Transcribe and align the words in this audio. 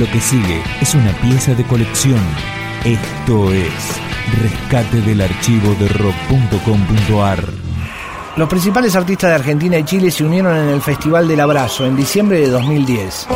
Lo 0.00 0.10
que 0.10 0.18
sigue 0.18 0.62
es 0.80 0.94
una 0.94 1.12
pieza 1.20 1.52
de 1.52 1.62
colección. 1.62 2.22
Esto 2.86 3.52
es 3.52 4.00
Rescate 4.40 5.02
del 5.02 5.20
archivo 5.20 5.74
de 5.74 5.88
rock.com.ar. 5.88 7.44
Los 8.34 8.48
principales 8.48 8.96
artistas 8.96 9.28
de 9.28 9.34
Argentina 9.34 9.76
y 9.76 9.84
Chile 9.84 10.10
se 10.10 10.24
unieron 10.24 10.56
en 10.56 10.70
el 10.70 10.80
Festival 10.80 11.28
del 11.28 11.40
Abrazo 11.40 11.84
en 11.84 11.96
diciembre 11.96 12.40
de 12.40 12.48
2010. 12.48 13.26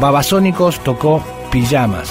Babasónicos 0.00 0.80
tocó 0.80 1.22
Pijamas. 1.52 2.10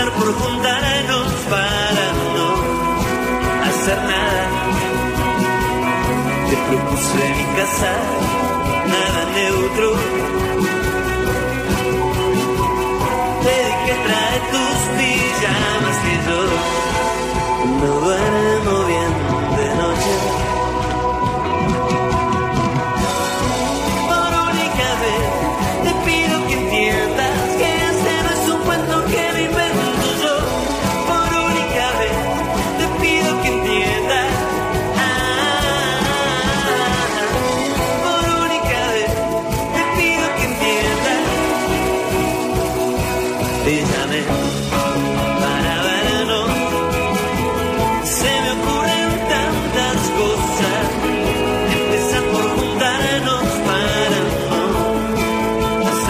Empezar 0.00 0.18
por 0.18 0.32
juntarnos 0.32 1.32
para 1.50 2.06
no 2.34 2.48
hacer 3.68 3.98
nada. 3.98 4.44
Te 6.48 6.56
propuse 6.68 7.22
mi 7.36 7.44
casa, 7.56 7.92
nada 8.92 9.22
neutro. 9.34 9.88
Te 13.42 13.54
dije 13.66 13.94
trae 14.06 14.38
tus 14.52 14.78
pijamas 14.96 15.96
que 16.04 16.14
yo 16.26 16.40
no 17.80 17.90
duermo 18.00 18.29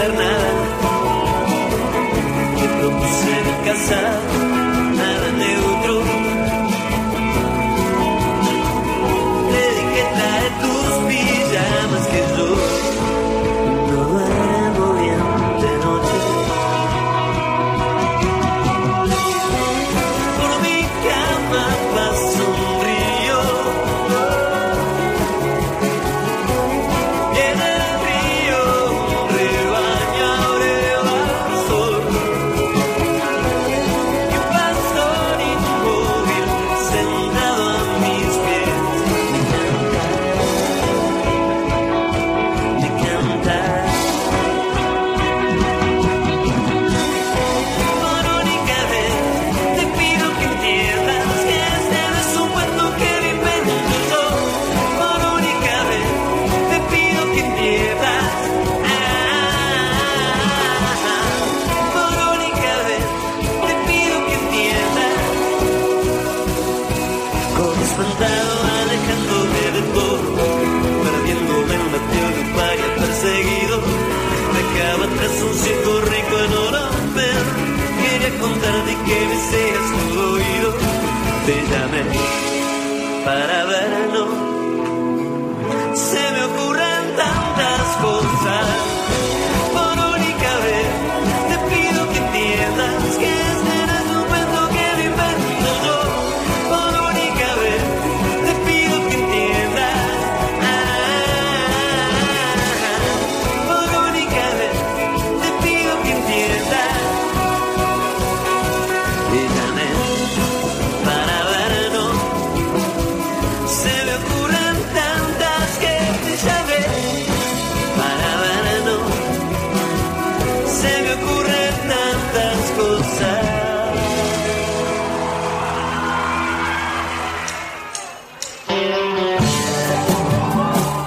hacer 0.01 0.13
nada. 0.15 0.40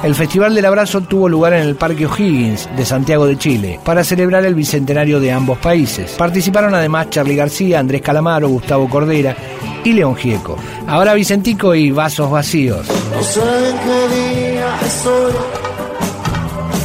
El 0.04 0.14
Festival 0.14 0.54
del 0.54 0.66
Abrazo 0.66 1.00
tuvo 1.00 1.30
lugar 1.30 1.54
en 1.54 1.62
el 1.62 1.76
Parque 1.76 2.04
O'Higgins 2.04 2.68
de 2.76 2.84
Santiago 2.84 3.26
de 3.26 3.38
Chile 3.38 3.80
para 3.82 4.04
celebrar 4.04 4.44
el 4.44 4.54
bicentenario 4.54 5.18
de 5.18 5.32
ambos 5.32 5.56
países. 5.56 6.10
Participaron 6.18 6.74
además 6.74 7.08
Charly 7.08 7.34
García, 7.34 7.78
Andrés 7.78 8.02
Calamaro, 8.02 8.50
Gustavo 8.50 8.86
Cordera 8.86 9.34
y 9.82 9.94
León 9.94 10.14
Gieco. 10.14 10.58
Ahora 10.86 11.14
Vicentico 11.14 11.74
y 11.74 11.90
Vasos 11.90 12.30
Vacíos. 12.30 12.86
No 12.86 13.22
sé 13.22 13.40
qué 13.40 14.14
día 14.14 14.78
estoy, 14.84 15.32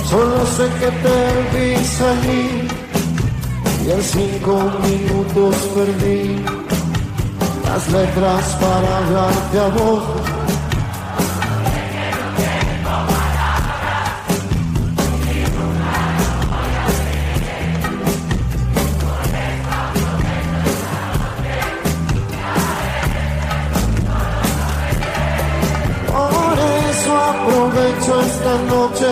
solo 0.09 0.46
sé 0.46 0.63
que 0.79 0.88
te 0.88 1.75
vi 1.75 1.85
salir 1.85 2.68
y 3.85 3.91
en 3.91 4.02
cinco 4.02 4.72
minutos 4.81 5.56
perdí 5.75 6.41
las 7.66 7.91
letras 7.91 8.58
para 8.62 8.97
hablarte 8.97 9.59
a 9.59 9.68
vos. 9.78 10.39
Noche, 28.72 29.11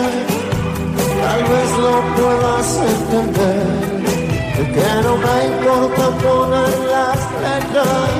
tal 1.20 1.42
vez 1.52 1.70
lo 1.84 1.94
puedas 2.16 2.68
entender. 2.92 3.88
Que 4.74 4.90
no 5.04 5.12
me 5.24 5.36
importa 5.52 6.04
poner 6.22 6.74
las 6.94 7.20
letras, 7.44 8.10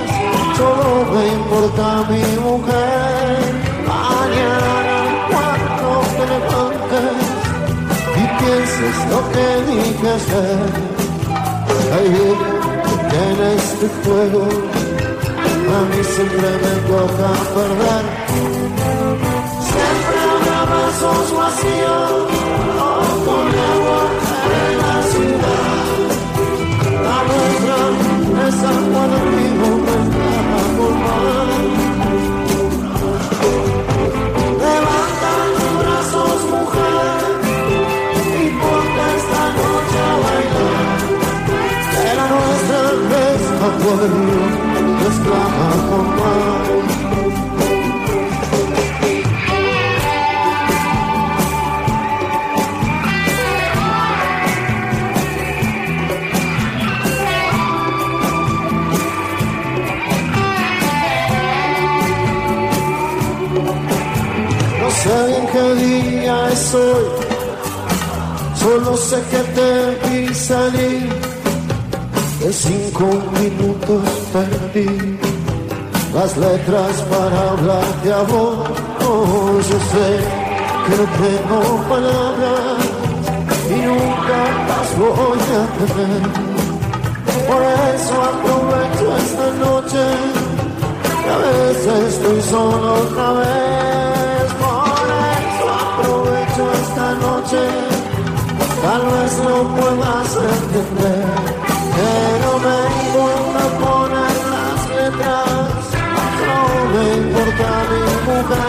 solo 0.57 0.89
me 1.13 1.23
importa 1.39 1.85
mi 2.11 2.27
mujer. 2.47 3.37
Mañana 3.87 4.99
cuando 5.31 5.89
te 6.17 6.25
levantes 6.33 7.19
y 8.17 8.25
pienses 8.39 8.97
lo 9.11 9.21
que 9.33 9.47
dije 9.71 10.09
ayer, 10.19 10.61
ahí 11.95 12.19
en 13.25 13.39
este 13.57 13.87
juego 14.05 14.43
a 15.69 15.81
mí 15.91 16.01
siempre 16.03 16.49
me 16.63 16.75
toca 16.89 17.29
perder. 17.55 18.58
someone 28.51 29.38
día 65.75 66.49
es 66.51 66.75
hoy, 66.75 67.05
solo 68.55 68.97
sé 68.97 69.23
que 69.31 69.43
te 69.57 70.09
vi 70.09 70.35
salir. 70.35 71.09
En 72.41 72.53
cinco 72.53 73.07
minutos 73.41 74.09
perdí 74.33 75.19
las 76.15 76.37
letras 76.37 77.03
para 77.11 77.51
hablarte 77.51 78.13
a 78.13 78.23
vos. 78.23 78.69
Oh, 79.01 79.59
yo 79.69 79.79
sé 79.93 80.09
que 80.87 80.95
no 81.01 81.07
tengo 81.23 81.61
palabras 81.89 82.79
y 83.69 83.79
nunca 83.87 84.41
las 84.69 84.89
voy 84.99 85.43
a 85.59 85.65
tener. 85.79 86.49
Por 87.49 87.63
eso 87.95 88.15
aprovecho 88.31 89.17
esta 89.17 89.47
noche 89.65 90.05
a 91.29 91.37
veces 91.39 92.15
estoy 92.15 92.41
solo 92.43 92.95
otra 92.95 93.33
vez. 93.33 93.68
Tal 98.89 99.03
vez 99.03 99.33
no 99.45 99.57
puedas 99.77 100.31
entender, 100.55 101.27
pero 101.97 102.51
me 102.65 102.79
importa 103.05 103.63
poner 103.83 104.37
las 104.55 104.81
letras. 104.97 105.79
No 106.47 106.61
me 106.93 107.05
importa 107.21 107.71
mujer. 108.27 108.67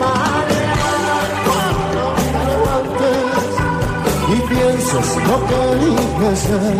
Mañana 0.00 1.18
cuando 1.44 2.02
te 2.32 2.40
levantes 2.48 3.50
y 4.28 4.38
pienses 4.48 5.08
lo 5.28 5.36
que 5.48 5.60
dije 5.84 6.30
ser. 6.44 6.78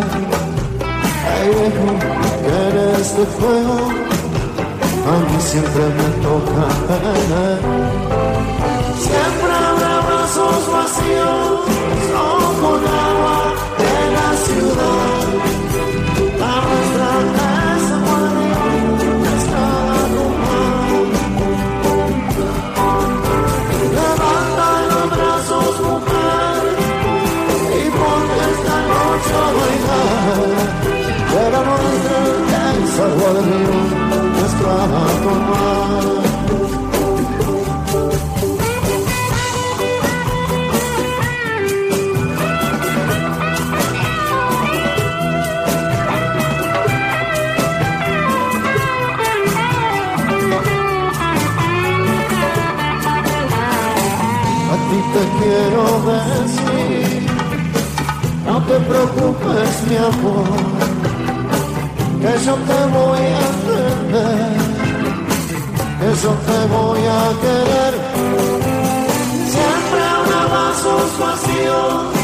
Ay, 1.31 1.49
viejo, 1.49 1.89
que 2.43 2.53
eres 2.69 3.07
de 3.19 3.25
fuego 3.37 4.11
a 5.07 5.19
mí 5.19 5.41
siempre 5.41 5.85
me 5.99 6.09
toca 6.23 6.63
perder. 6.87 7.61
Siempre 8.99 9.53
habrá 9.53 10.01
brazos 10.07 10.73
vacíos, 10.73 11.60
vasos 71.67 72.20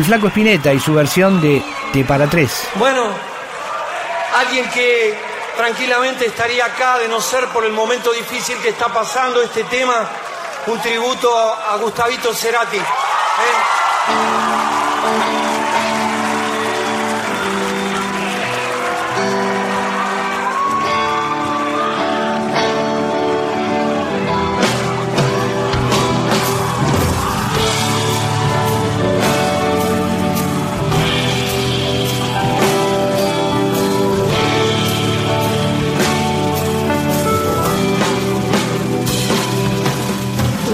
El 0.00 0.06
Flaco 0.06 0.28
Espineta 0.28 0.72
y 0.72 0.80
su 0.80 0.94
versión 0.94 1.42
de 1.42 1.62
Te 1.92 2.06
para 2.06 2.26
tres. 2.26 2.66
Bueno, 2.76 3.08
alguien 4.34 4.66
que 4.70 5.14
tranquilamente 5.58 6.24
estaría 6.24 6.64
acá 6.64 6.96
de 6.96 7.06
no 7.06 7.20
ser 7.20 7.44
por 7.48 7.66
el 7.66 7.72
momento 7.72 8.10
difícil 8.10 8.56
que 8.62 8.70
está 8.70 8.88
pasando 8.88 9.42
este 9.42 9.62
tema, 9.64 10.08
un 10.68 10.80
tributo 10.80 11.30
a, 11.38 11.76
Gustavito 11.76 12.32
Cerati. 12.32 12.78
¿eh? 12.78 12.80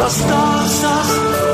Las 0.07 0.25
tazas 0.25 1.46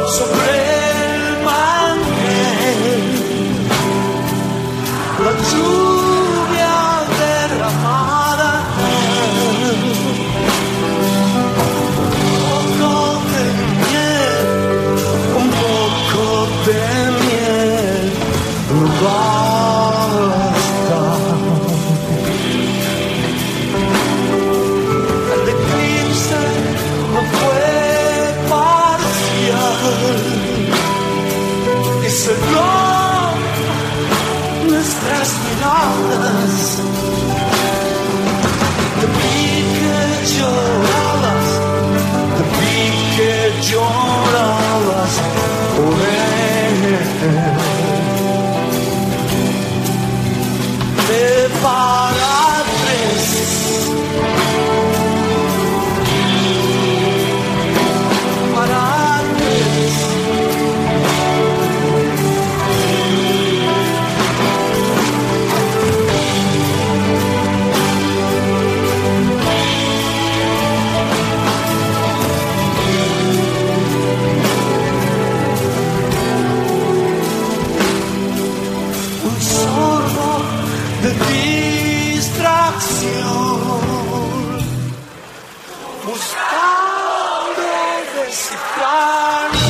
sun. 88.76 89.61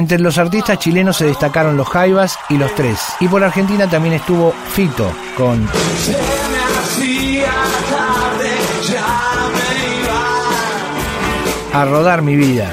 Entre 0.00 0.18
los 0.18 0.38
artistas 0.38 0.78
chilenos 0.78 1.18
se 1.18 1.26
destacaron 1.26 1.76
los 1.76 1.86
Jaivas 1.86 2.38
y 2.48 2.56
los 2.56 2.74
Tres. 2.74 2.98
Y 3.20 3.28
por 3.28 3.44
Argentina 3.44 3.86
también 3.86 4.14
estuvo 4.14 4.54
Fito 4.72 5.12
con... 5.36 5.68
A 11.74 11.84
rodar 11.84 12.22
mi 12.22 12.34
vida. 12.34 12.72